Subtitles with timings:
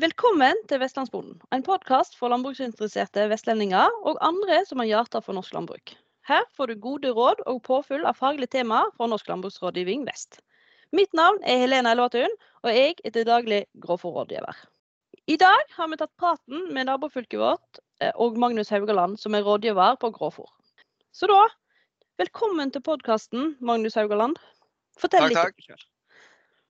[0.00, 5.54] velkommen til Vestlandsbonden, en podkast for landbruksinteresserte vestlendinger og andre som har hjerte for norsk
[5.56, 5.94] landbruk.
[6.28, 10.42] Her får du gode råd og påfyll av faglige temaer fra Norsk landbruksrådgivning Vest.
[10.92, 12.34] Mitt navn er Helena Elvatun,
[12.66, 14.60] og jeg er til daglig grovfòrrådgiver.
[15.32, 19.46] I dag har vi tatt praten med nabofylket vårt eh, og Magnus Haugaland, som er
[19.46, 20.50] rådgiver på grovfòr.
[21.16, 21.40] Så da,
[22.20, 24.36] velkommen til podkasten, Magnus Haugaland.
[25.00, 25.86] Fortell Takk, litt om deg.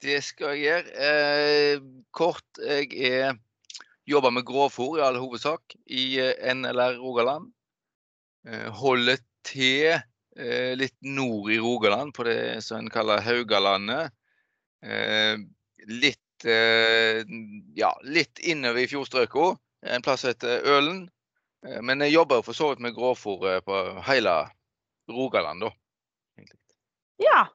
[0.02, 1.09] Det skal jeg gjøre.
[1.09, 3.38] Eh, kort, jeg er,
[4.06, 7.48] jobber med grovfòr i all hovedsak i eh, NLR Rogaland.
[8.46, 10.02] Eh, holder til
[10.36, 14.12] litt nord i Rogaland, på det som en kaller Haugalandet.
[15.88, 19.47] Litt, ja, litt innover i fjordstrøka,
[19.88, 21.06] en plass som heter Ølen.
[21.83, 24.34] Men jeg jobber for så vidt med grovfôr eh, på hele
[25.10, 25.72] Rogaland, da.
[27.22, 27.47] Ja,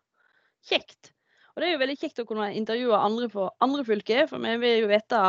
[0.68, 1.11] kjekt.
[1.52, 4.54] Og det er jo veldig kjekt å kunne intervjue andre fra andre fylker, for vi
[4.62, 5.20] vil jo vite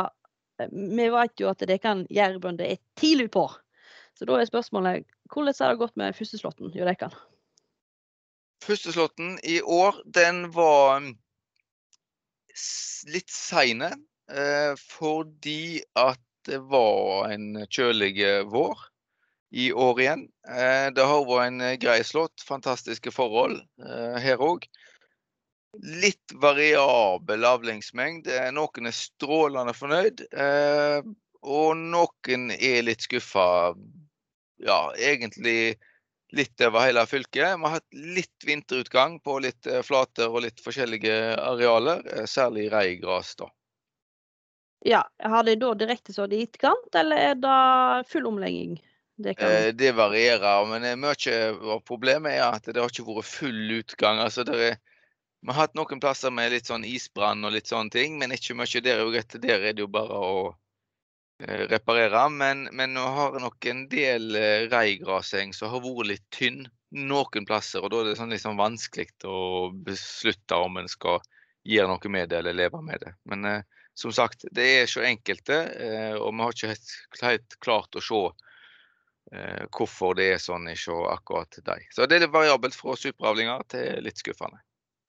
[0.61, 3.47] eh, Vi vet jo at det kan jærbønder er tidlig på.
[4.15, 7.09] Så da er spørsmålet hvordan har det gått med førsteslåtten hjå dere?
[8.63, 11.15] Førsteslåtten i år, den var mm,
[13.11, 13.91] litt seine.
[14.31, 18.87] Eh, fordi at det var en kjølig eh, vår
[19.53, 20.23] i år igjen.
[20.97, 22.41] Det har vært en grei slått.
[22.41, 24.63] Fantastiske forhold her òg.
[25.81, 28.27] Litt variabel avlingsmengd.
[28.27, 30.99] Eh, Noen er strålende fornøyd, eh,
[31.41, 33.73] og noen er litt skuffa.
[34.63, 35.79] Ja, egentlig
[36.33, 37.57] litt over hele fylket.
[37.57, 43.35] Vi har hatt litt vinterutgang på litt eh, flater og litt forskjellige arealer, særlig reigras.
[43.35, 43.49] da.
[44.85, 48.77] Ja, Har de da direkte så det itkant, eller er det full omlegging?
[49.15, 49.77] Det kan...
[49.77, 54.19] Det varierer, men mye av problemet er at det har ikke vært full utgang.
[54.19, 54.81] Altså, det er,
[55.43, 58.55] vi har hatt noen plasser med litt sånn isbrann og litt sånne ting, men ikke
[58.55, 59.01] mye der.
[59.03, 60.37] og etter Der er det jo bare å
[61.43, 62.21] eh, reparere.
[62.31, 66.63] Men, men nå har nok en del eh, reigraseng som har vært litt tynn
[66.95, 67.83] noen plasser.
[67.83, 71.19] Og da er det sånn sånn vanskelig å beslutte om en skal
[71.67, 73.13] gjøre noe med det eller leve med det.
[73.27, 73.61] Men eh,
[73.93, 78.03] som sagt, det er så enkelte, eh, og vi har ikke helt, helt klart å
[78.03, 78.21] se
[79.35, 81.89] eh, hvorfor det er sånn ikke akkurat deg.
[81.91, 84.63] Så det er litt variabelt fra superavlinger til litt skuffende.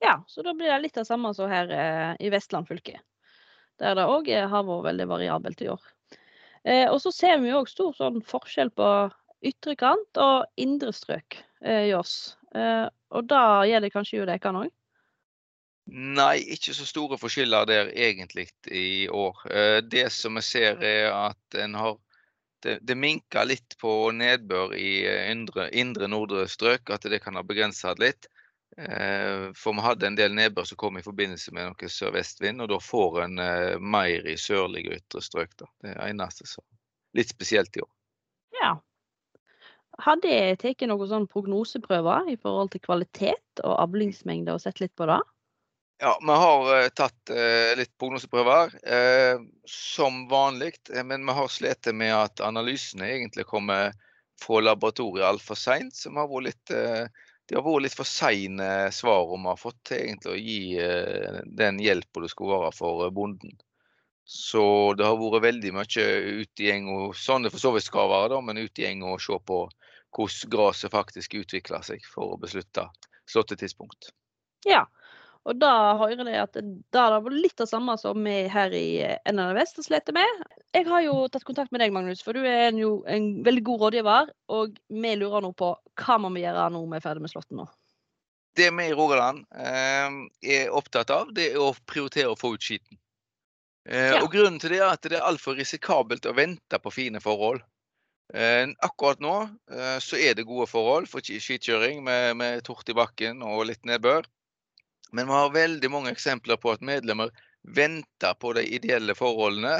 [0.05, 3.01] Ja, så da blir det litt det samme som her eh, i Vestland fylke.
[3.81, 5.83] Der det òg har vært veldig variabelt i år.
[6.65, 8.89] Eh, og så ser vi òg stor sånn forskjell på
[9.45, 12.37] ytre kant og indre strøk eh, i oss.
[12.55, 14.73] Eh, og da gjelder kanskje jo dere òg?
[15.95, 19.43] Nei, ikke så store forskjeller der egentlig i år.
[19.51, 21.99] Eh, Det som vi ser er at en har
[22.65, 27.37] det, det minker litt på nedbør i eh, indre, indre nordre strøk, at det kan
[27.37, 28.31] ha begrensa litt.
[28.77, 32.73] Eh, For vi hadde en del nedbør som kom i forbindelse med noe sørvestvind, og
[32.73, 35.55] da får en eh, mer i sørlige ytre strøk.
[35.61, 35.69] Da.
[35.85, 36.65] Det er eneste som
[37.15, 37.93] litt spesielt i år.
[38.59, 38.73] Ja.
[40.03, 44.95] Har det tatt noen sånn prognoseprøver i forhold til kvalitet og avlingsmengde og sett litt
[44.99, 45.21] på det?
[46.03, 47.35] Ja, vi har eh, tatt
[47.79, 48.75] litt prognoseprøver,
[49.71, 50.73] som vanlig.
[51.07, 53.95] Men vi har slitt med at analysene egentlig kommer
[54.43, 55.95] fra laboratoriet altfor seint.
[55.95, 56.75] Som har vært litt
[57.49, 61.41] Det har vært litt for seine svar om vi har fått til å gi eh,
[61.45, 63.59] den hjelpa det skulle være for eh, bonden.
[64.25, 66.05] Så det har vært veldig mye
[66.41, 69.21] utgjeng i sånn det for så vidt skal være, da, men ut i gjeng og
[69.21, 69.67] se på
[70.15, 72.87] hvordan gresset faktisk utvikler seg for å beslutte
[73.31, 74.13] slåttetidspunkt.
[74.65, 74.87] Ja.
[75.45, 78.87] Og da hører jeg at det har vært litt det samme som vi her i
[79.05, 80.45] NRV NRL Vest slitt med.
[80.73, 83.65] Jeg har jo tatt kontakt med deg, Magnus, for du er en, jo en veldig
[83.67, 84.31] god rådgiver.
[84.57, 87.61] Og vi lurer nå på hva må vi gjøre når vi er ferdig med slåtten
[87.61, 87.67] nå?
[88.57, 90.17] Det vi i Rogaland eh,
[90.57, 92.97] er opptatt av, det er å prioritere å få ut skiten.
[93.89, 94.23] Eh, Ja.
[94.25, 97.61] Og Grunnen til det er at det er altfor risikabelt å vente på fine forhold.
[98.33, 99.35] Eh, akkurat nå
[99.75, 103.67] eh, så er det gode forhold for ski- skitkjøring med, med tort i bakken og
[103.69, 104.25] litt nedbør.
[105.15, 107.31] Men vi har veldig mange eksempler på at medlemmer
[107.77, 109.77] venter på de ideelle forholdene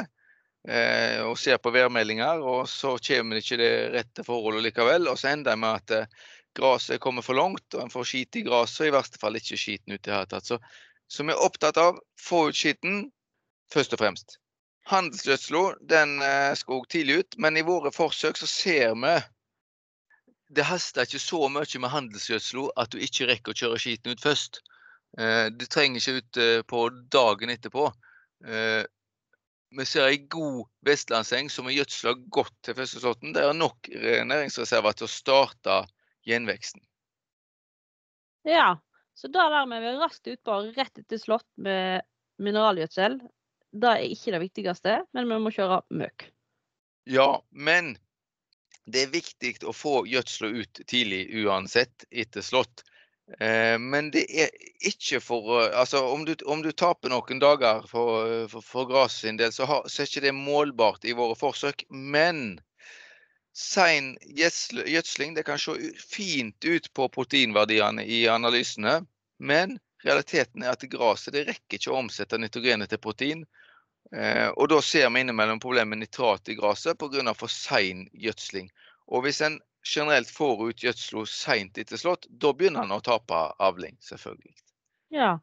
[0.69, 5.09] eh, og ser på værmeldinger, og så kommer det ikke det rette forholdet likevel.
[5.11, 8.39] Og så ender det med at eh, gresset kommer for langt, og en får skit
[8.39, 10.47] i gresset, og i verste fall ikke skiten ut i det hele tatt.
[10.47, 10.61] Så,
[11.11, 13.09] så vi er opptatt av få ut skiten,
[13.75, 14.39] først og fremst.
[14.87, 19.17] Handelsgjødsla den eh, skal også tidlig ut, men i våre forsøk så ser vi
[20.55, 24.23] det haster ikke så mye med handelsgjødsla at du ikke rekker å kjøre skiten ut
[24.23, 24.61] først.
[25.19, 27.89] Eh, Du trenger ikke ut eh, på dagen etterpå.
[28.47, 28.83] Eh,
[29.75, 33.33] Vi ser ei god vestlandseng som er gjødsla godt til førsteslåtten.
[33.35, 35.79] Det er nok næringsreserver til å starte
[36.29, 36.85] gjenveksten.
[38.47, 38.77] Ja.
[39.19, 42.03] Så da er vi raskt utpå rett etter slått med
[42.43, 43.19] mineralgjødsel,
[43.75, 46.29] det er ikke det viktigste, men vi må kjøre møk.
[47.11, 47.97] Ja, men
[48.87, 52.85] det er viktig å få gjødsla ut tidlig uansett etter slått.
[53.41, 54.51] Eh, men det er
[54.85, 59.17] ikke for å Altså, om du, om du taper noen dager for, for, for gras
[59.23, 61.87] sin del, så, har, så er ikke det målbart i våre forsøk.
[61.89, 62.61] Men
[63.55, 69.01] sein gjødsling det kan se fint ut på proteinverdiene i analysene.
[69.39, 73.45] Men realiteten er at gresset det rekker ikke å omsette nitrogenet til protein.
[74.13, 77.33] Eh, og da ser vi innimellom problemer med nitrat i gresset pga.
[77.35, 78.69] for sein gjødsling.
[79.09, 83.41] Og hvis en generelt får ut gjødsel seint etter slått, da begynner han å tape
[83.63, 84.55] avling, selvfølgelig.
[85.15, 85.37] Ja,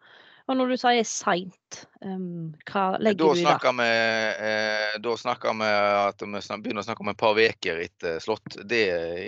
[0.49, 3.73] og når du sier seint, um, hva legger da du i det?
[3.77, 3.89] Vi,
[4.49, 8.57] eh, da snakker vi at vi begynner å snakke om et par uker etter slått.
[8.67, 8.81] Det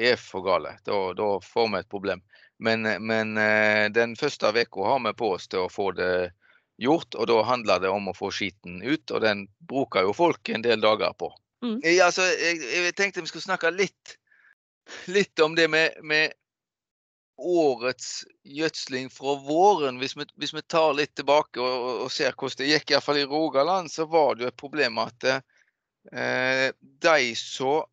[0.09, 0.75] er for gale.
[0.83, 2.23] Da, da får vi et problem.
[2.63, 6.33] Men, men eh, den første uka har vi på oss til å få det
[6.81, 9.05] gjort, og da handler det om å få skiten ut.
[9.11, 11.31] Og den bruker jo folk en del dager på.
[11.63, 11.79] Mm.
[11.85, 14.17] Jeg, altså, jeg, jeg, tenkte vi skulle snakke litt
[15.11, 16.33] litt om det med, med
[17.37, 19.97] årets gjødsling fra våren.
[20.01, 23.27] Hvis vi, hvis vi tar litt tilbake og, og, ser hvordan det gikk, iallfall i
[23.29, 27.83] Rogaland, så var det jo et problem at eh, de som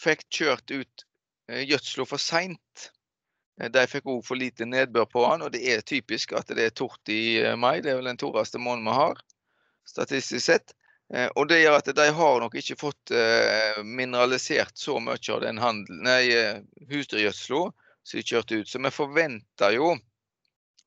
[0.00, 1.06] fikk kjørt ut
[1.50, 2.88] eh, gjødsla for seint,
[3.60, 5.46] eh, de fikk òg for lite nedbør på den.
[5.46, 7.80] Og det er typisk at det er tort i eh, mai.
[7.84, 9.22] Det er vel den torreste måneden vi har,
[9.88, 10.76] statistisk sett.
[11.14, 15.42] Eh, og det gjør at de har nok ikke fått eh, mineralisert så mye av
[15.44, 17.62] den eh, husdyrgjødsla
[18.06, 18.70] som de kjørte ut.
[18.70, 19.92] Så vi forventer jo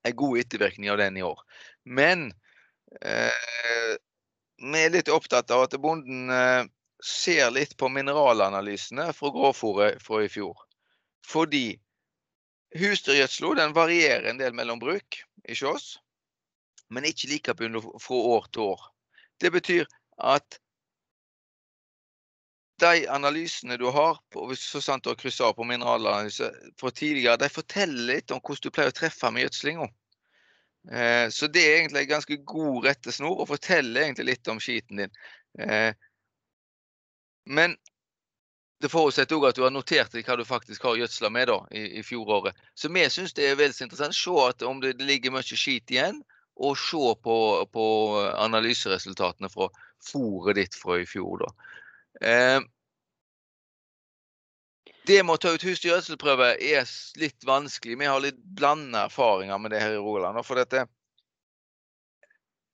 [0.04, 1.40] en god ettervirkning av den i år.
[1.86, 2.30] Men
[3.02, 3.96] eh,
[4.60, 6.64] vi er litt opptatt av at bonden eh,
[7.04, 10.58] ser litt på mineralanalysene fra grovfòret fra i fjor.
[11.28, 11.80] Fordi
[12.76, 15.94] husdyrgjødsla varierer en del mellom bruk ikke oss,
[16.90, 18.82] men ikke like fra år til år.
[19.40, 19.88] Det betyr
[20.20, 20.60] at
[22.80, 26.48] de analysene du har, og hvis så sant du har kryssa av på mineralanalyse
[26.80, 29.90] fra tidligere, de forteller litt om hvordan du pleier å treffe med gjødslinga.
[30.92, 35.04] Eh, så det er egentlig en ganske god rettesnor og forteller egentlig litt om skiten
[35.04, 35.20] din.
[35.60, 35.92] Eh,
[37.52, 37.76] men
[38.80, 42.00] det forutsetter òg at du har notert hva du faktisk har gjødsla med da, i,
[42.00, 42.56] i fjoråret.
[42.80, 44.16] Så vi syns det er veldig interessant.
[44.16, 46.24] Se at om det, det ligger mye skit igjen,
[46.60, 47.36] og se på,
[47.72, 47.86] på
[48.36, 49.70] analyseresultatene fra
[50.06, 51.46] fôret ditt fra i fjor.
[51.46, 51.50] Da.
[52.28, 52.60] Eh,
[55.10, 57.98] det med å ta ut husdyrgjødselprøve er litt vanskelig.
[57.98, 60.38] Vi har litt blanda erfaringer med det her i Rogaland.
[60.46, 60.86] For dette,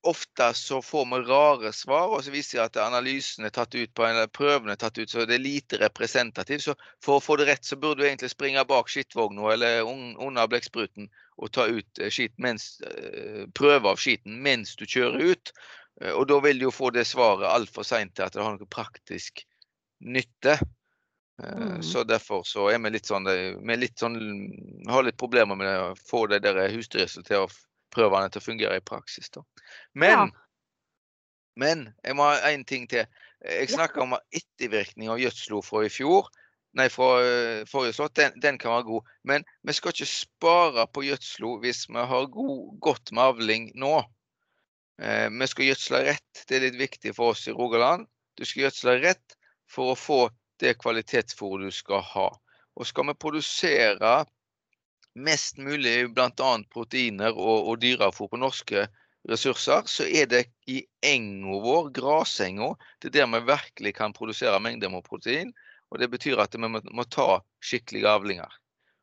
[0.06, 3.94] ofte så får vi rare svar, og så viser det at analysen er tatt ut
[3.98, 6.66] på en, prøven er tatt ut, så det er lite representativt.
[6.68, 10.52] Så for å få det rett, så burde du egentlig springe bak skittvogna eller under
[10.52, 11.10] blekkspruten
[11.42, 15.56] og ta ut eh, skit mens, eh, prøve av skiten mens du kjører ut.
[16.02, 18.56] Eh, og da vil du jo få det svaret altfor seint til at det har
[18.56, 19.46] noe praktisk
[20.06, 20.58] nytte.
[21.44, 21.82] Mm.
[21.84, 24.16] Så derfor så er vi litt sånn, vi litt sånn,
[24.88, 27.50] har litt problemer med å få de der husdyrgjødsel til å
[27.96, 29.28] prøvene til å fungere i praksis.
[29.36, 29.44] Da.
[29.94, 30.26] Men, ja.
[31.60, 33.08] men jeg må ha én ting til.
[33.44, 36.32] Jeg snakka om ettervirkning av gjødsla fra i fjor.
[36.76, 37.10] Nei, fra
[37.72, 38.16] forrige slått.
[38.20, 39.12] Den, den, kan være god.
[39.28, 43.94] Men vi skal ikke spare på gjødsla hvis vi har god, godt med avling nå.
[45.02, 46.44] Uh, vi skal gjødsle rett.
[46.48, 48.08] Det er litt viktig for oss i Rogaland.
[48.40, 49.38] Du skal gjødsle rett
[49.72, 50.22] for å få
[50.64, 52.30] det kvalitetsfôret du skal ha.
[52.76, 54.14] Og skal vi produsere
[55.16, 56.52] mest mulig bl.a.
[56.72, 58.88] proteiner og, og dyrefôr på norske
[59.30, 64.60] ressurser, så er det i enga vår, grasenga, det er der vi virkelig kan produsere
[64.62, 65.54] mengder med protein.
[65.94, 68.52] Og det betyr at vi må, må ta skikkelige avlinger.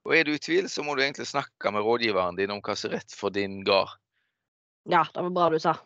[0.04, 2.74] Og er du i tvil, så må du egentlig snakke med rådgiveren din om hva
[2.76, 3.94] som er rett for din gard.
[4.90, 5.76] Ja, det var bra du sa.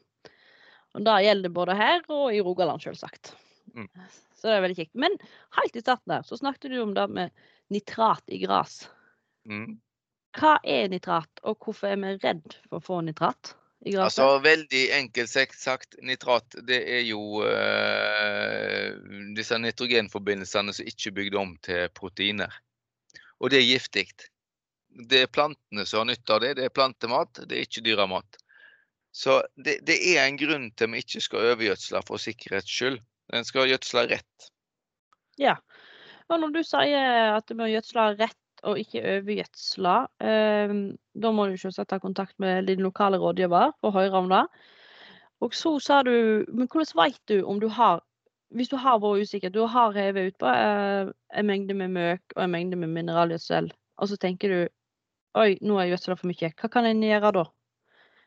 [0.96, 3.34] Og Det gjelder både her og i Rogaland, selvsagt.
[3.76, 3.88] Mm.
[4.36, 4.94] Så det er veldig kjekt.
[4.96, 5.18] Men
[5.58, 8.86] helt i starten der, så snakket du om det med nitrat i gras.
[9.48, 9.76] Mm.
[10.36, 14.04] Hva er nitrat, og hvorfor er vi redd for å få nitrat i gresset?
[14.04, 18.96] Altså, veldig enkelt sagt, nitrat det er jo uh,
[19.36, 22.56] disse nitrogenforbindelsene som ikke er bygd om til proteiner.
[23.40, 24.08] Og det er giftig.
[24.88, 26.54] Det er plantene som har nytte av det.
[26.56, 28.40] Det er plantemat, det er ikke dyremat.
[29.16, 32.98] Så det, det er en grunn til vi ikke skal overgjødsle for sikkerhets skyld.
[33.34, 34.48] En skal gjødsle rett.
[35.40, 35.56] Ja.
[36.28, 39.94] Og når du sier at vi må gjødsle rett og ikke overgjødsle.
[40.20, 40.74] eh,
[41.22, 44.44] da må du selvsagt ta kontakt med din lokale rådgiver for å høre om det.
[45.40, 48.00] Og så sa du Men hvordan vet du om du har
[48.50, 52.44] Hvis du har vært usikker, du har hevet utpå eh, en mengde med møk og
[52.44, 54.60] en mengde med mineralgjødsel, og så tenker du
[55.36, 56.52] Oi, nå har jeg gjødsla for mye.
[56.56, 57.42] Hva kan en gjøre da?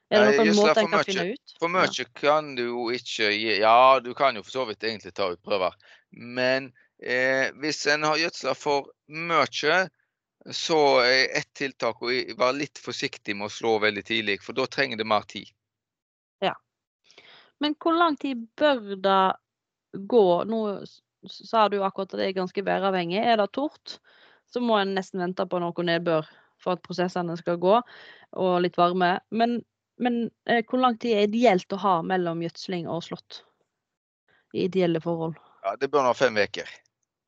[0.09, 1.05] Er det noen måte en kan mye.
[1.05, 1.55] finne ut?
[1.61, 5.13] For mye kan du jo ikke gi Ja, du kan jo for så vidt egentlig
[5.17, 5.75] ta ut prøver.
[6.09, 9.77] Men eh, hvis en har gjødsla for mye,
[10.55, 14.65] så er ett tiltak å være litt forsiktig med å slå veldig tidlig, for da
[14.71, 15.51] trenger det mer tid.
[16.41, 16.55] Ja.
[17.59, 19.21] Men hvor lang tid bør det
[20.09, 20.25] gå?
[20.47, 20.61] Nå
[21.29, 23.19] sa du akkurat at det er ganske væravhengig.
[23.19, 23.99] Er det tort,
[24.49, 26.27] så må en nesten vente på noe nedbør
[26.59, 27.75] for at prosessene skal gå,
[28.39, 29.17] og litt varme.
[29.31, 29.59] Men,
[29.99, 33.43] men eh, hvor lang tid er ideelt å ha mellom gjødsling og slått?
[34.55, 35.35] I ideelle forhold?
[35.63, 36.69] Ja, Det bør nå ha fem uker.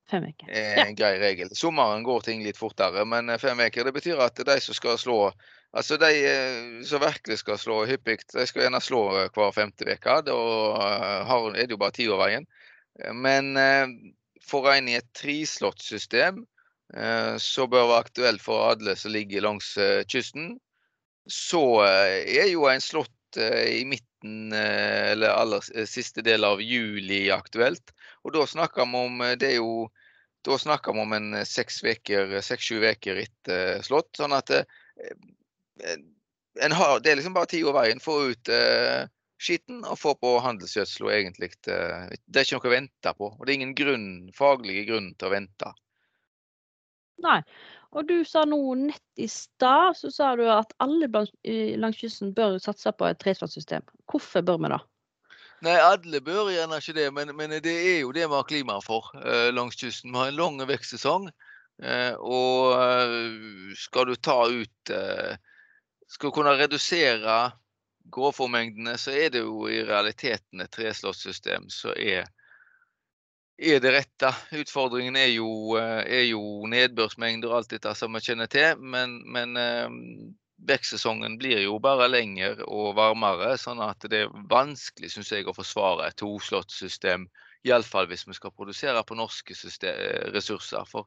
[0.09, 0.47] Fem uker.
[0.49, 0.85] er Ja.
[0.87, 1.51] en grei regel.
[1.55, 4.97] Sommeren går ting litt fortere, men eh, fem uker det betyr at de som skal
[4.97, 5.31] slå
[5.73, 9.85] Altså de eh, som virkelig skal slå hyppig, de skal gjerne slå eh, hver femte
[9.87, 10.17] uke.
[10.27, 10.33] Da
[11.23, 12.43] har- er det jo bare ti over veien.
[13.15, 13.55] Men
[14.43, 16.41] for en i et trislåttsystem
[16.93, 19.77] eh, så bør det være aktuelt for alle som ligger langs
[20.11, 20.57] kysten,
[21.29, 26.61] så eh, er jo en slått eh, i midten eh, eller aller siste del av
[26.61, 27.93] juli aktuelt.
[28.25, 29.89] Og da snakker vi om Det er jo
[30.45, 34.15] da snakker vi om en seks-sju uker etter slått.
[34.17, 34.49] Sånn at
[36.57, 38.01] har, det er liksom bare tida veien.
[38.01, 39.05] Få ut eh,
[39.41, 41.09] skitten og få på handelsgjødsel.
[41.09, 41.51] egentlig.
[41.67, 43.31] Eh, det er ikke noe å vente på.
[43.37, 45.73] Og det er ingen grunn, faglige grunn til å vente.
[47.21, 47.39] Nei.
[47.91, 52.55] Og du sa nå nett i stad, så sa du at alle langs kysten bør
[52.63, 53.83] satse på et treslåttsystem.
[54.07, 54.79] Hvorfor bør vi det?
[55.61, 58.79] Nei, alle bør gjerne ikke det, men, men det er jo det vi har klima
[58.81, 60.13] for eh, langs kysten.
[60.13, 61.27] Vi har en lang vekstsesong.
[61.83, 65.37] Eh, og eh, skal du ta ut eh,
[66.11, 67.37] Skal du kunne redusere
[68.11, 72.27] grovfòrmengdene, så er det jo i realiteten et treslåssystem som er,
[73.61, 74.31] er det rette.
[74.57, 79.19] Utfordringen er jo, eh, er jo nedbørsmengder og alt dette som vi kjenner til, men,
[79.29, 79.93] men eh,
[80.71, 85.55] vekstsesongen blir jo bare lengre og varmere, sånn at det er vanskelig synes jeg, å
[85.57, 87.27] forsvare et toslåttsystem.
[87.67, 90.87] Iallfall hvis vi skal produsere på norske syste- eh, ressurser.
[90.89, 91.05] For,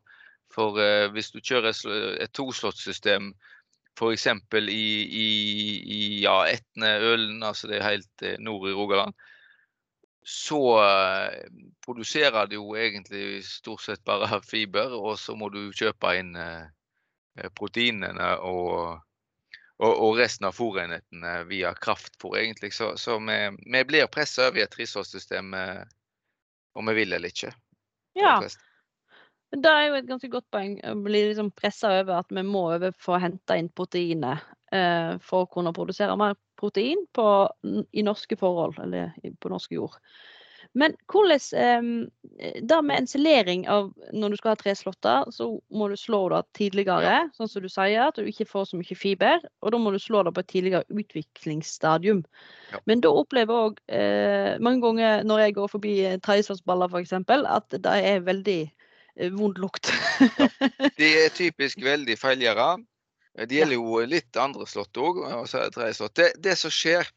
[0.55, 0.79] for
[1.11, 3.33] hvis du kjører et sl- et toslåttsystem
[3.99, 4.27] f.eks.
[4.71, 4.87] i,
[5.23, 5.29] i,
[5.99, 9.15] i ja, Etne-Ølen, altså det er helt nord i Rogaland,
[10.27, 11.41] så eh,
[11.85, 17.51] produserer det jo egentlig stort sett bare fiber, og så må du kjøpe inn eh,
[17.59, 19.03] proteinene og,
[19.83, 22.73] og, og resten av fôrenhetene via kraftfôr, egentlig.
[22.73, 25.83] Så, så vi, vi blir pressa over i et treslåttsystem eh,
[26.75, 27.53] om vi vil eller ikke.
[28.17, 28.39] Ja,
[29.55, 30.79] det er jo et ganske godt poeng.
[30.83, 34.64] Å bli liksom pressa over at vi må over for å hente inn proteiner eh,
[35.25, 37.27] for å kunne produsere mer protein på,
[37.93, 39.99] i norske forhold, eller på norsk jord.
[40.75, 45.97] Men hvordan eh, det med ensilering av Når du skal ha treslåtter, så må du
[45.99, 49.45] slå det tidligere, sånn som du sier, at du ikke får så mye fiber.
[49.63, 52.25] Og da må du slå det på et tidligere utviklingsstadium.
[52.73, 52.83] Ja.
[52.91, 57.47] Men da opplever jeg òg eh, mange ganger når jeg går forbi eh, f.eks., for
[57.55, 59.93] at det er veldig eh, vond lukt.
[60.99, 62.75] De er typisk veldig feilgjøra.
[63.35, 65.21] Det gjelder jo litt andre slott òg.
[66.15, 67.09] Det, det som skjer,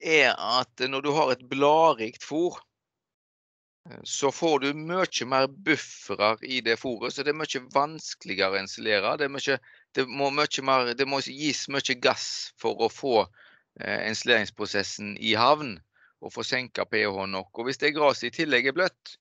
[0.00, 2.58] er at når du har et bladrikt fôr,
[3.88, 8.58] eh, så får du mye mer buffere i det fôret, så det er mye vanskeligere
[8.58, 9.16] å installere.
[9.22, 9.58] Det, mye,
[9.96, 15.78] det, må mer, det må gis mye gass for å få eh, ensileringsprosessen i havn
[16.20, 17.52] og få senka pH nok.
[17.56, 19.20] Og hvis det gresset i tillegg er bløtt, eh,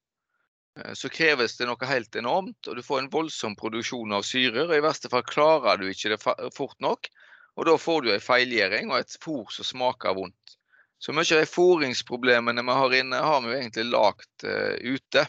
[0.94, 4.66] så kreves det noe helt enormt, og du får en voldsom produksjon av syrer.
[4.68, 7.08] og I verste fall klarer du ikke det fort nok,
[7.56, 10.58] og da får du en feilgjøring og et fôr som smaker vondt.
[11.00, 15.26] Så mye av de fôringsproblemene vi har inne, har vi jo egentlig lagd uh, ute.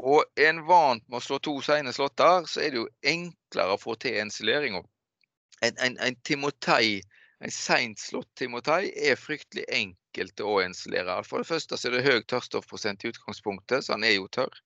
[0.00, 3.80] Og en vant med å slå to sene slåtter, så er det jo enklere å
[3.80, 4.82] få til ensileringa.
[5.60, 7.00] En, en, en timotei,
[7.40, 11.20] en seint slått timotei er fryktelig enkelt å insulere.
[11.24, 14.56] For det første så er det høy tørrstoffprosent i utgangspunktet, så han er jo tørr.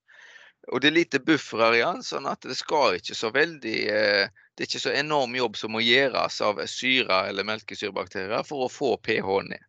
[0.73, 4.31] Og det er lite bufferer i han, sånn at det skal ikke så veldig eh,
[4.55, 8.71] Det er ikke så enorm jobb som må gjøres av syre eller melkesyrebakterier for å
[8.71, 9.65] få pH ned.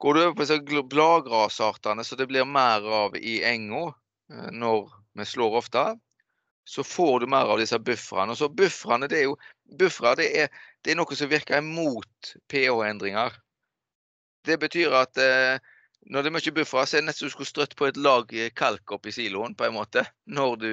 [0.00, 3.84] Går du over på disse bladgrasartene som det blir mer av i enga
[4.32, 5.84] eh, når vi slår ofte,
[6.66, 8.34] så får du mer av disse bufferne.
[8.34, 8.56] Og
[9.08, 9.36] det er jo
[9.78, 10.48] buffere det er,
[10.82, 13.36] det er noe som virker imot pH-endringer.
[14.46, 15.58] Det betyr at eh,
[16.06, 17.98] når det er mye buffere, så er det nesten som du skulle strøtt på et
[17.98, 20.70] lag eh, kalk oppi siloen, på en måte, når du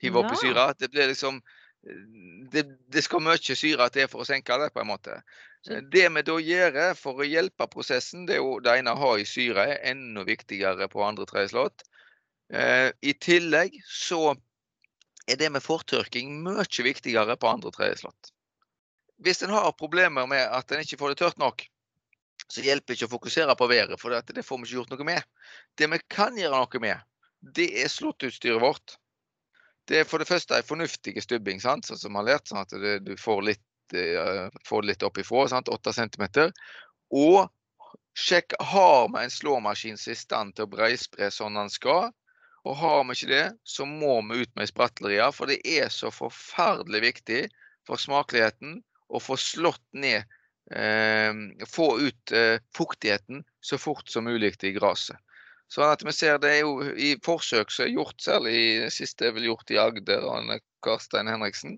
[0.00, 0.40] hiver oppi Ja.
[0.44, 0.66] syra.
[0.78, 2.02] Det blir liksom eh,
[2.52, 5.20] det, det skal mye syre til for å senke det, på en måte.
[5.68, 9.02] Eh, Det vi da gjør for å hjelpe prosessen, det er jo det ene å
[9.02, 11.84] ha i syre, er enda viktigere på andre treslått.
[11.84, 11.86] slått.
[12.52, 14.34] Eh, I tillegg så
[15.30, 18.00] er det med fortørking mye viktigere på andre treslått.
[18.00, 18.32] slått.
[19.20, 21.66] hvis en har problemer med at en ikke får det tørt nok,
[22.50, 25.06] så hjelper det ikke å fokusere på været, for det får vi ikke gjort noe
[25.06, 25.26] med.
[25.78, 27.06] Det vi kan gjøre noe med,
[27.56, 28.96] det er slåttutstyret vårt.
[29.88, 31.86] Det er for det første en fornuftig stubbing, sant?
[31.86, 32.74] sånn som vi har lært, sånn at
[33.06, 33.64] du får litt,
[33.94, 35.70] uh, får litt opp ifra, sant?
[35.72, 36.26] 8 cm.
[37.16, 37.48] Og
[38.18, 42.10] sjekk har vi en slåmaskin som er i stand til å breispre sånn den skal.
[42.68, 46.10] Og har vi ikke det, så må vi ut med sprattlerier, for det er så
[46.12, 47.40] forferdelig viktig
[47.88, 50.39] for smakeligheten å få slått ned eh,
[50.70, 55.18] Få ut eh, fuktigheten så fort som mulig i gresset.
[55.70, 59.36] Sånn at vi ser det er jo i forsøk som er gjort, særlig siste er
[59.36, 60.48] vel gjort i Agder av
[60.82, 61.76] Karstein Henriksen.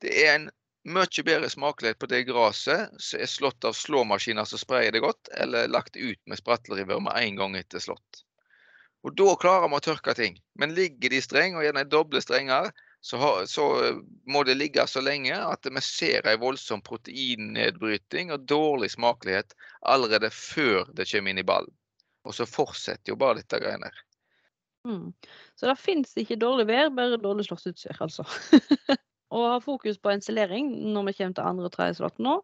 [0.00, 0.46] Det er en
[0.88, 5.28] mye bedre smakelighet på det gresset som er slått av slåmaskiner som sprayer det godt,
[5.36, 8.24] eller lagt ut med spratleriver med en gang etter slått.
[9.04, 10.40] Og Da klarer vi å tørke ting.
[10.58, 15.00] Men ligger de streng, og gjerne doble strenger, så, så, eh, må det ligge så
[15.00, 19.54] lenge at vi ser en voldsom proteinnedbryting og dårlig smakelighet
[19.86, 21.74] allerede før det kommer inn i ballen.
[22.26, 24.04] Og så fortsetter jo bare dette greiene her.
[24.88, 25.12] Mm.
[25.56, 28.26] Så det fins ikke dårlig vær, bare dårlig slåssutstyr, altså.
[29.34, 32.38] og ha fokus på ensilering når vi kommer til andre og tredje slått nå.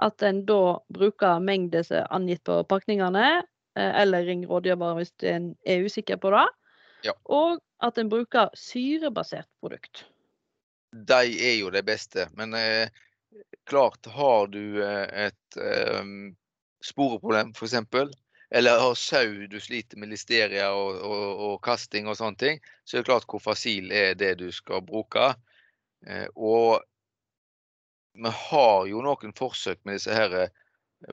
[0.00, 3.42] At en da bruker mengde som er angitt på pakningene,
[3.76, 6.46] eh, eller ring rådgiver hvis en er usikker på det.
[7.08, 7.16] Ja.
[7.26, 10.04] Og at en bruker syrebasert produkt.
[10.90, 12.90] De er jo det beste, men eh,
[13.68, 16.02] klart har du eh, et eh,
[16.84, 17.76] sporeproblem f.eks.,
[18.50, 22.96] eller har sau du sliter med listeria og, og, og, kasting og sånne ting, så
[22.96, 25.28] er det klart Kofasil er det du skal bruke.
[26.06, 26.80] Eh, og
[28.18, 30.56] vi har jo noen forsøk med disse her eh,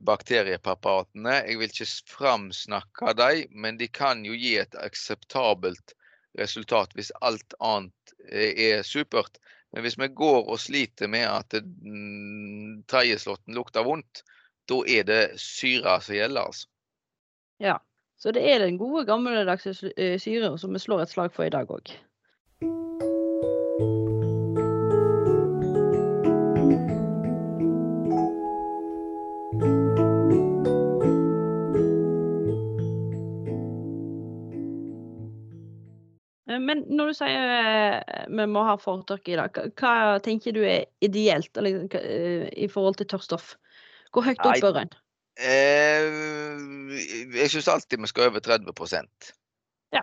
[0.01, 1.35] bakteriepreparatene.
[1.45, 5.93] Jeg vil ikke framsnakke dem, men de kan jo gi et akseptabelt
[6.37, 9.39] resultat hvis alt annet er supert.
[9.75, 14.23] Men hvis vi går og sliter med at mm, tredjeslåtten lukter vondt,
[14.67, 16.67] da er det syra som gjelder, altså.
[17.63, 17.77] Ja.
[18.17, 21.53] Så det er den gode, gammeldagse dags syra som vi slår et slag for i
[21.53, 21.91] dag òg.
[36.63, 40.87] Men når du sier eh, vi må ha fortørke i dag, hva tenker du er
[41.03, 43.55] ideelt eller, eh, i forhold til tørrstoff?
[44.15, 44.93] Hvor høyt opp bør en?
[45.37, 46.07] Eh,
[47.37, 49.27] jeg syns alltid vi skal over 30%
[49.93, 50.01] ja.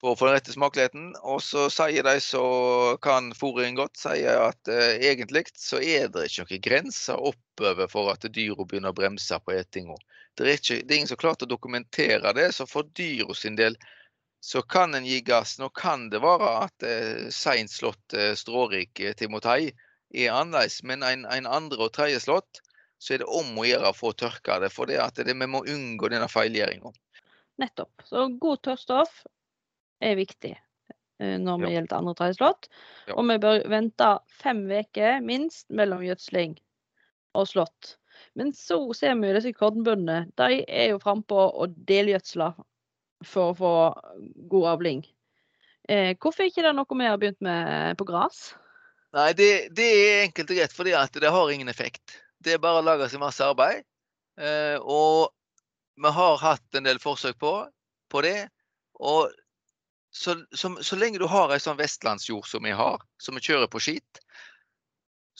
[0.00, 1.10] for å få den rette smakeligheten.
[1.20, 6.30] Og så sier de som kan fôringen godt, sier at uh, egentlig så er det
[6.30, 9.98] ikke noen grenser oppover for at dyra begynner å bremse på etinga.
[10.38, 13.76] Det, det, er ingen som har klart å dokumentere det, så for dyra sin del
[14.40, 15.58] så kan en gi gass.
[15.58, 19.70] Nå kan det være at eh, seint slått eh, strårik eh, timotei
[20.10, 22.62] er annerledes, men en, en, andre og tredje slått,
[22.98, 24.72] så er det om å gjøre for å få tørka det.
[24.74, 26.92] For det at det, vi må unngå denne feilgjøringa.
[27.60, 28.02] Nettopp.
[28.08, 29.22] Så god tørrstoff
[30.00, 31.76] er viktig eh, når vi ja.
[31.76, 32.68] gjelder andre og tredje slått.
[33.06, 33.14] Ja.
[33.20, 36.56] Og vi bør vente fem uker minst mellom gjødsling
[37.36, 37.94] og slått.
[38.34, 40.32] Men så ser vi jo disse kornbøndene.
[40.40, 42.56] De er jo frampå og delgjødsler
[43.26, 43.72] for å få
[44.50, 45.04] god avling.
[45.90, 48.52] Eh, hvorfor ikke det noe vi har begynt med på gress?
[49.16, 52.20] Nei, det, det, er enkelt og greit fordi at det har ingen effekt.
[52.38, 53.82] Det er bare å lage seg masse arbeid.
[54.40, 55.32] Eh, og
[56.00, 57.54] vi har hatt en del forsøk på,
[58.12, 58.48] på det.
[59.00, 59.32] Og
[60.10, 63.70] så, så, så, lenge du har ei sånn vestlandsjord som vi har, som vi kjører
[63.70, 64.22] på skit,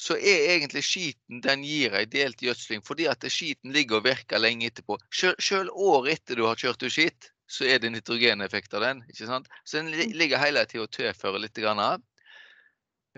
[0.01, 4.41] så er egentlig skiten den gir ei delt gjødsling fordi at skiten ligger og virker
[4.41, 4.97] lenge etterpå.
[5.13, 9.03] Selv året etter du har kjørt ut skit, så er det nitrogeneffekt av den.
[9.11, 9.49] ikke sant?
[9.65, 10.15] Så den mm.
[10.15, 11.59] ligger hele tida og tilfører litt.
[11.59, 12.03] Grann.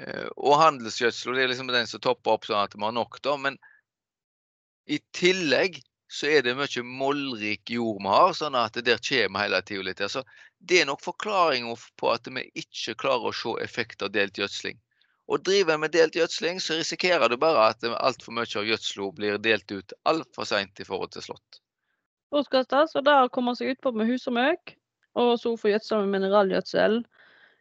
[0.00, 3.20] Eh, og handelsgjødsel det er liksom den som topper opp sånn at vi har nok.
[3.24, 3.58] da, Men
[4.88, 9.60] i tillegg så er det mye mollrik jord vi har, sånn at der kommer hele
[9.68, 10.00] tida litt.
[10.12, 10.24] Så
[10.60, 14.80] det er nok forklaringa på at vi ikke klarer å se effekt av delt gjødsling.
[15.28, 19.40] Og driver med delt gjødsling, så risikerer du bare at altfor mye av gjødsla blir
[19.44, 21.61] delt ut altfor seint i forhold til slått
[22.32, 24.74] Så det kommer seg utpå med hus og møk.
[25.20, 27.02] Og så får gjødsel med mineralgjødsel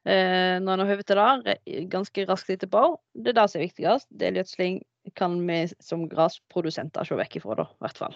[0.07, 1.57] eh, når en har høve til det,
[1.91, 2.85] ganske raskt etterpå.
[3.13, 4.07] Det er det som er viktigst.
[4.21, 4.81] Delgjødsling
[5.19, 8.15] kan vi som grasprodusenter se vekk ifra, da, i hvert fall.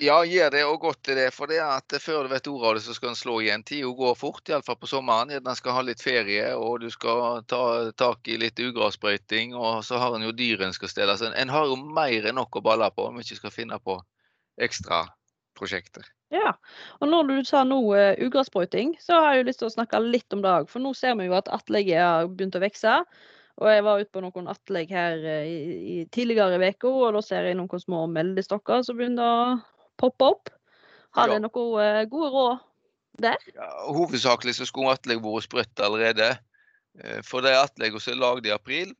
[0.00, 1.26] Ja, gjør det, og godt er det.
[1.36, 3.66] For det at før du vet ordet av det, så skal en slå igjen.
[3.68, 5.34] Tida går fort, iallfall på sommeren.
[5.44, 9.52] Den skal ha litt ferie, og du skal ta tak i litt ugrassprøyting.
[9.58, 11.18] Og så har en jo dyr en skal stelle.
[11.20, 13.82] Så en har jo mer enn nok å balle på om vi ikke skal finne
[13.82, 13.98] på
[14.60, 15.04] ekstra
[15.60, 16.06] prosjekter.
[16.34, 16.54] Ja,
[17.00, 20.00] og når du sa nå uh, ugressprøyting, så har jeg jo lyst til å snakke
[20.04, 20.70] litt om det òg.
[20.72, 22.94] For nå ser vi jo at atleget har begynt å vokse.
[23.60, 25.58] Og jeg var ute på noen atlegg her uh, i,
[25.94, 29.58] i tidligere i uka, og da ser jeg noen små meldestokker som begynner å
[30.00, 30.52] poppe opp.
[31.18, 31.36] Har Ja.
[31.36, 32.62] dere noen uh, gode råd
[33.20, 33.42] der?
[33.52, 36.30] Ja, hovedsakelig så skulle atlegg vært sprøtt allerede.
[37.00, 38.94] Eh, For de atleggene som er lagd i april,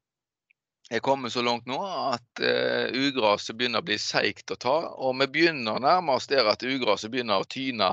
[0.90, 4.76] er kommet så langt nå at uh, ugraset begynner å bli seigt å ta.
[4.98, 7.92] Og vi begynner nærmest der at ugraset begynner å tyne,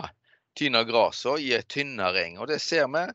[0.58, 2.40] tyne gresset og en tynnere eng.
[2.42, 3.06] Og det ser vi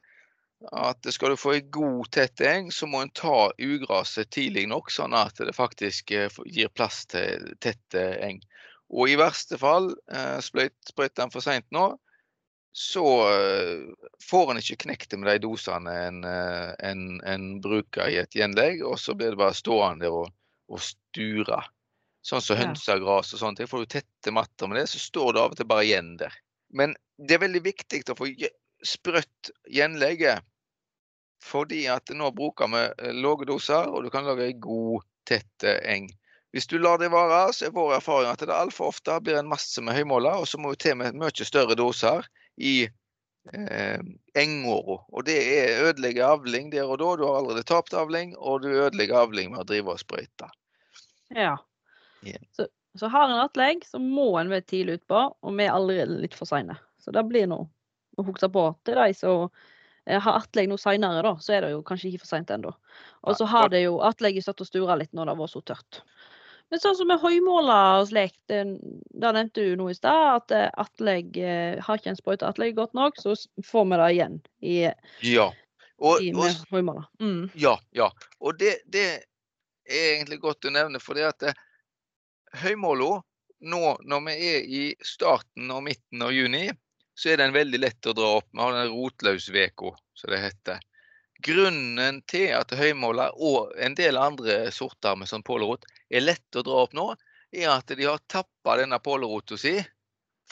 [0.71, 4.93] at skal du få en god, tett eng, så må en ta ugraset tidlig nok,
[4.95, 8.39] sånn at det faktisk eh, gir plass til tette eng.
[8.93, 11.89] Og i verste fall, uh, sprøyt den for seint nå,
[12.73, 13.81] så eh,
[14.31, 18.37] får en ikke knekt det med de dosene en, eh, en, en bruker i et
[18.37, 20.31] gjenlegg, og så blir det bare stående og,
[20.73, 21.61] og sture.
[22.25, 22.63] Sånn som Ja.
[22.65, 23.69] hønsegras og sånne ting.
[23.69, 26.33] Får du tette matter med det, så står det av og til bare igjen der.
[26.73, 28.31] Men det er veldig viktig å få
[28.87, 30.41] sprøtt gjenlegget,
[31.43, 35.67] fordi at nå bruker vi eh, lave doser, og du kan lage ei god, tett
[35.85, 36.09] eng.
[36.57, 39.51] Hvis du lar det vare, så er vår erfaring at det altfor ofte blir en
[39.51, 42.25] masse med høymåler, og så må vi til med mye større doser
[42.63, 42.77] i
[43.53, 44.01] eh,
[44.39, 44.99] engåra.
[45.11, 47.11] Og det er ødelegge avling der og da.
[47.19, 50.49] Du har allerede tapt avling, og du ødelegger avling med å drive og sprøyte.
[51.35, 51.57] Ja.
[52.23, 52.43] Yeah.
[52.55, 56.21] Så, så har en atlegg, så må en være tidlig utpå, og vi er allerede
[56.23, 56.79] litt for seine.
[57.03, 57.67] Så det blir noe
[58.21, 59.49] å huske på til de som
[60.07, 61.35] eh, har atlegg noe seinere, da.
[61.43, 62.75] Så er det jo kanskje ikke for seint ennå.
[63.27, 66.03] Og så har det jo atlegget stått og stura litt når det var så tørt.
[66.73, 68.63] Men sånn som med høymåler og slikt, det,
[69.13, 72.79] det nevnte du noe i stad, at eh, atlegg eh, har ikke en sprøyte atlegg
[72.79, 73.35] godt nok, så
[73.69, 74.77] får vi det igjen i,
[75.35, 75.51] Ja.
[76.03, 77.05] Og, i, med høymåler.
[77.21, 77.51] Mm.
[77.61, 78.09] ja, ja.
[78.41, 79.05] og det, det
[79.85, 81.61] er egentlig godt å nevne, fordi at eh,
[82.65, 83.21] høymåla
[83.63, 86.65] nå når vi er i starten og midten av juni,
[87.15, 88.49] så er den veldig lett å dra opp.
[88.51, 90.81] Vi har den rotløsveka, som det heter.
[91.43, 96.65] Grunnen til at høymåler og en del andre sorter med sånn pålerot er lett å
[96.67, 97.09] dra opp nå,
[97.53, 99.77] er at de har tappa denne pålerota si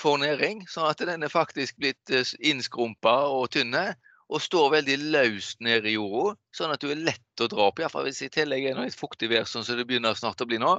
[0.00, 3.92] for næring, sånn at den er faktisk blitt eh, innskrumpa og tynne.
[4.31, 7.81] Og står veldig løst nede i jorda, sånn at du er lett å dra opp.
[7.83, 10.46] Iallfall hvis i tillegg er det litt fuktig vær, sånn som det begynner snart å
[10.46, 10.76] bli nå,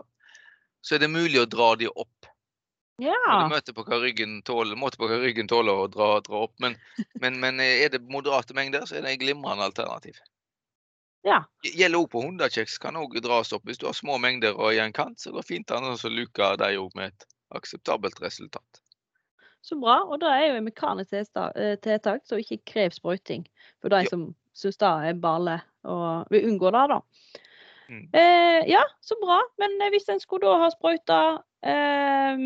[0.80, 2.30] så er det mulig å dra de opp.
[3.02, 3.50] Ja.
[3.66, 6.54] Du på hva ryggen tåler, måte på hva ryggen tåler å dra, dra opp.
[6.62, 6.76] Men,
[7.24, 10.20] men, men er det moderate mengder, så er det et glimrende alternativ.
[11.26, 11.42] ja.
[11.66, 13.66] Gjelder òg på hundekjeks, kan òg dras opp.
[13.66, 15.98] Hvis du har små mengder og i en kant, så går det fint an å
[16.14, 18.82] luke de òg med et akseptabelt resultat.
[19.62, 20.00] Så bra.
[20.10, 23.46] Og det er jo et mekanisk eh, tiltak som ikke krever sprøyting.
[23.82, 24.10] For de Ja.
[24.10, 27.00] som syns det er bale og vil unngå det, da.
[27.92, 28.08] Mm.
[28.14, 29.42] Eh, ja, så bra.
[29.62, 31.20] Men eh, hvis en skulle da ha sprøyta
[31.62, 32.46] eh,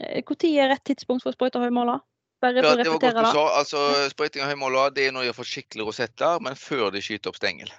[0.00, 2.00] Når er rett tidspunkt for å sprøyte høymåla?
[2.40, 3.44] Bare Ja, for å det var godt repetere det.
[3.60, 3.80] Altså,
[4.14, 7.32] Sprøyting av høymåler det er når de har fått skikkelig rosetter, men før de skyter
[7.32, 7.72] opp stengel.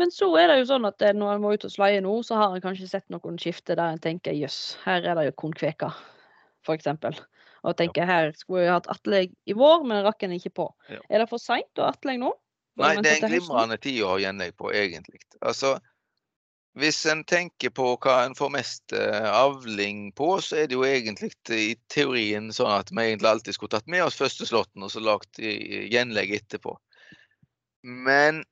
[0.00, 2.14] Men så er det jo sånn at eh, når en må ut og sleie nå,
[2.24, 5.34] så har en kanskje sett noen skifte der en tenker jøss, her er det jo
[5.42, 5.90] kun kveka,
[6.64, 6.88] f.eks.
[7.60, 10.70] Og tenker her skulle jeg hatt atlegg i vår, men rakk en ikke på.
[10.88, 11.02] Ja.
[11.10, 12.32] Er det for seint å ha atlegg nå?
[12.80, 15.20] Nei, det er en glimrende tid å ha gjenlegg på, egentlig.
[15.44, 15.74] Altså,
[16.78, 20.84] hvis en tenker på hva en får mest eh, avling på, så er det jo
[20.86, 24.92] egentlig i teorien sånn at vi egentlig alltid skulle tatt med oss første slåtten og
[24.92, 25.02] så
[25.42, 26.76] i gjenlegg etterpå.
[27.82, 28.44] Men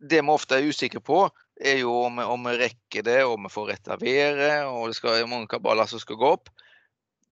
[0.00, 1.26] det vi ofte er usikre på,
[1.60, 5.18] er jo om om vi rekker det, om vi får retta været, og det skal
[5.18, 6.48] være mange kabaler som skal gå opp.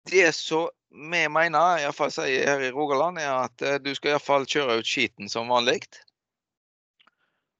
[0.09, 4.47] Det som vi mener, iallfall sier her i Rogaland, er at eh, du skal iallfall
[4.47, 5.81] kjøre ut skiten som vanlig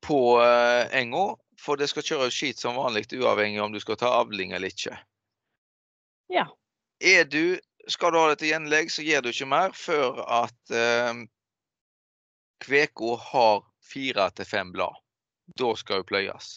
[0.06, 1.34] på eh, enga.
[1.62, 4.74] For det skal kjøre ut skit som vanlig, uavhengig om du skal ta avling eller
[4.74, 4.98] ikke.
[6.34, 6.50] Ja.
[7.00, 7.58] Er du,
[7.92, 11.24] skal du ha det til gjenlegg, så gjør du ikke mer før at eh,
[12.66, 14.96] kveka har fire til fem blad.
[15.60, 16.56] Da skal hun pløyes.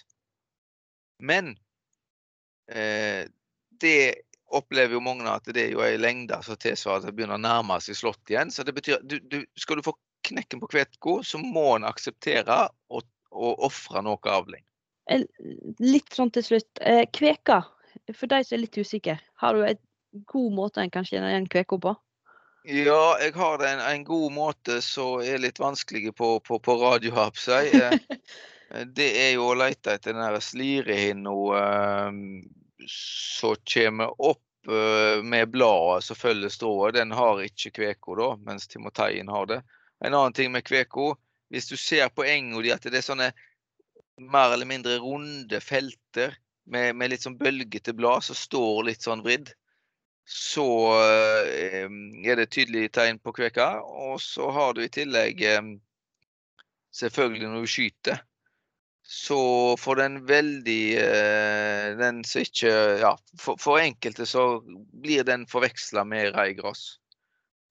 [1.19, 1.57] Men
[2.71, 3.27] eh,
[3.83, 4.01] det
[4.49, 7.43] opplever jo mange at det er jo ei lengde som tilsvarer at det begynner å
[7.43, 8.53] nærme seg slått igjen.
[8.55, 9.97] Så det betyr du, du, skal du få
[10.29, 13.03] knekken på kveka, så må en akseptere å
[13.69, 14.65] ofre noe avling.
[15.09, 15.25] Eh,
[15.81, 16.81] Litt sånn til slutt.
[16.81, 17.63] Eh, kveka,
[18.15, 19.81] for de som er litt usikre, har du en
[20.29, 21.95] god måte en kan kjenne igjen kveka på?
[22.69, 27.15] Ja, jeg har en, en god måte som er litt vanskelig på, på, på radio.
[28.69, 32.19] Eh, Det er jo å lete etter den der slirehinna eh,
[32.93, 36.99] som kommer opp med bladet som følger strået.
[36.99, 39.63] Den har ikke kveka, da, mens timoteien har det.
[40.05, 41.15] En annen ting med kveka,
[41.49, 43.31] hvis du ser på enga di at det er sånne
[44.19, 46.37] mer eller mindre runde felter
[46.69, 49.53] med, med litt sånn bølgete blad som står litt sånn vridd,
[50.29, 50.69] så
[51.01, 53.79] eh, er det tydelig tegn på kveka.
[53.81, 55.71] Og så har du i tillegg eh,
[56.99, 58.21] selvfølgelig når du skyter,
[59.09, 59.41] så
[59.81, 64.61] for den veldig eh, Den som ikke Ja, for, for, enkelte så
[65.01, 66.99] blir den forveksla med reigras.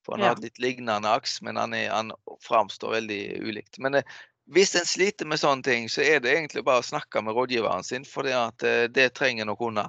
[0.02, 0.32] For han ja.
[0.32, 2.10] har et litt lignende aks, men han, er, han
[2.42, 3.78] framstår veldig ulikt.
[3.78, 7.20] Men eh, hvis en sliter med sånne ting, så er det egentlig bare å snakke
[7.24, 9.88] med rådgiveren sin, for eh, det trenger nok unna.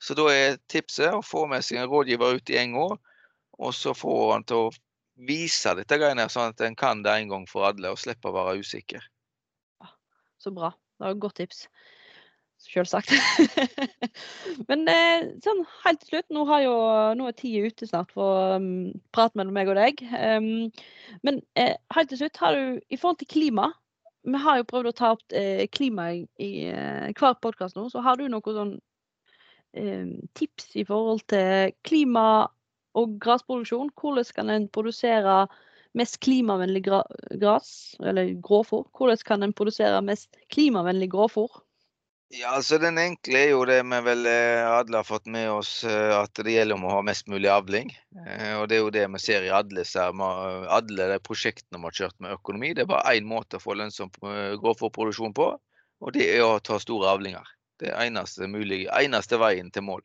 [0.00, 2.96] Så da er tipset å få med seg en rådgiver ut i en år,
[3.58, 4.74] og så få han til å
[5.28, 8.36] vise dette greiene, sånn at en kan det en gang for alle, og slipper å
[8.38, 9.04] være usikker.
[10.38, 10.70] Så bra.
[10.96, 11.66] Det var et godt tips.
[12.62, 13.12] Selvsagt.
[14.70, 16.72] Men eh, sånn helt til slutt, nå, jo,
[17.18, 20.00] nå er tida ute snart for um, prat mellom meg og deg.
[20.10, 20.70] Um,
[21.22, 23.68] men eh, helt til slutt, har du i forhold til klima
[24.26, 27.86] Vi har jo prøvd å ta opp eh, klima i, eh, hver podkast nå.
[27.92, 28.74] Så har du noen sånn
[29.78, 32.48] eh, tips i forhold til klima
[32.98, 33.92] og grasproduksjon?
[33.98, 35.44] Hvordan kan en produsere
[35.98, 37.70] mest klimavennlig gras,
[38.02, 38.88] eller gråfòr?
[38.96, 41.62] Hvordan kan en produsere mest klimavennlig grovfôr?
[42.28, 45.70] Ja, altså Den enkle er jo det vi vel eh, alle har fått med oss,
[45.88, 47.88] eh, at det gjelder om å ha mest mulig avling.
[48.26, 51.96] Eh, og Det er jo det vi ser i alle, alle de prosjektene vi har
[52.02, 52.74] kjørt med økonomi.
[52.76, 55.48] Det er bare én måte å få lønnsom grovfòrproduksjon på,
[56.04, 57.48] og det er å ta store avlinger.
[57.80, 60.04] Det er eneste, mulige, eneste veien til mål.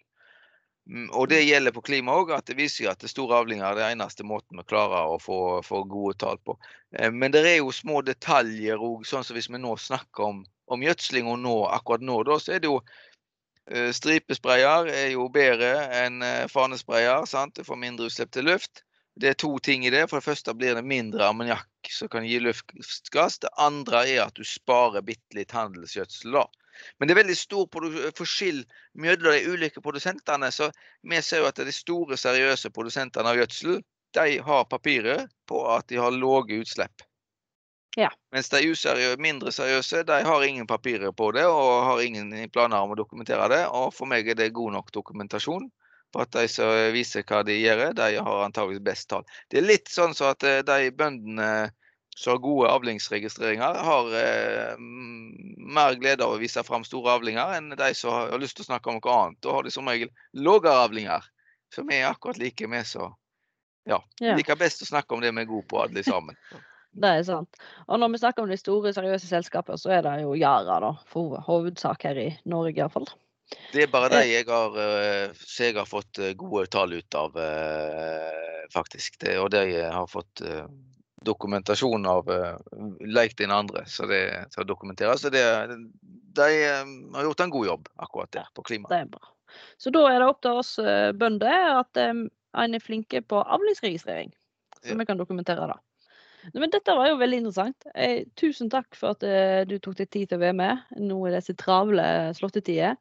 [0.88, 3.81] Mm, og det gjelder på klima òg, at det viser at det store avlinger er
[3.81, 6.55] den eneste måten vi klarer å få, få gode tall på.
[7.12, 10.84] Men det er jo små detaljer òg, sånn som hvis vi nå snakker om, om
[10.84, 12.80] gjødslinga nå, akkurat nå, da, så er det jo
[13.71, 15.73] eh, Stripesprayer er jo bedre
[16.04, 17.26] enn eh, fanesprayer.
[17.30, 17.56] sant?
[17.58, 18.84] Du får mindre utslipp til luft.
[19.19, 20.08] Det er to ting i det.
[20.10, 23.39] For det første blir det mindre ammoniakk som kan gi luftgass.
[23.43, 26.39] Det andre er at du sparer bitte litt handelsgjødsel.
[26.97, 27.67] Men det er veldig stor
[28.17, 28.63] forskjell
[28.97, 30.49] mellom de ulike produsentene.
[30.52, 30.71] Så
[31.06, 33.82] vi ser jo at de store, seriøse produsentene av gjødsel
[34.13, 37.06] de har papiret på at de har lave utslipp.
[37.99, 38.10] Ja.
[38.34, 42.82] Mens de useriøse, mindre seriøse de har ingen papirer på det og har ingen planer
[42.82, 43.63] om å dokumentere det.
[43.69, 45.69] Og for meg er det god nok dokumentasjon
[46.13, 49.25] på at de som viser hva de gjør, de har antageligvis best tall.
[49.49, 51.71] Det er litt sånn så at eh, de bøndene
[52.15, 57.71] som har gode avlingsregistreringer, har eh, mer glede av å vise fram store avlinger enn
[57.77, 59.39] de som har lyst til å snakke om noe annet.
[59.41, 61.25] Da har de som regel lavere avlinger.
[61.73, 63.15] For vi er akkurat like, vi som
[63.89, 64.36] ja, ja.
[64.38, 66.38] liker best å snakke om det vi er gode på, alle sammen.
[66.93, 67.60] Det er sant.
[67.88, 70.93] Og når vi snakker om de store, seriøse selskapene, så er det jo Yara, da,
[71.10, 73.10] for hovedsak her i Norge iallfall.
[73.73, 77.38] Det er bare de jeg har, eh, jeg har fått eh, gode tall ut av,
[78.73, 79.19] faktisk.
[79.21, 80.41] Det, og de har fått
[81.23, 82.29] dokumentasjon av
[82.99, 85.21] lekt din andre, så det skal dokumenteres.
[85.21, 85.43] Så det,
[86.38, 86.47] de
[87.13, 88.89] har gjort en god jobb akkurat der på klima.
[88.89, 89.29] Det er bra.
[89.77, 90.75] Så da er det opp til oss
[91.19, 94.34] bønder at en er flinke på avlingsregistrering,
[94.82, 94.99] så ja.
[94.99, 95.79] vi kan dokumentere det.
[96.51, 97.86] Men dette var jo veldig interessant.
[97.95, 101.21] Eh, tusen takk for at uh, du tok deg tid til å være med nå
[101.29, 102.97] i disse travle slåttetider.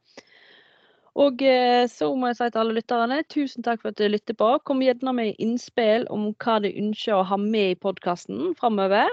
[1.21, 4.37] Og eh, så må jeg si til alle lytterne, tusen takk for at du lytter
[4.39, 4.49] på.
[4.65, 9.13] Kom gjerne med innspill om hva du ønsker å ha med i podkasten framover.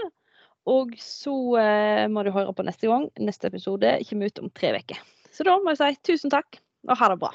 [0.70, 3.10] Og så eh, må du høre på neste gang.
[3.20, 5.04] Neste episode kommer ut om tre uker.
[5.36, 7.34] Så da må jeg si tusen takk, og ha det bra.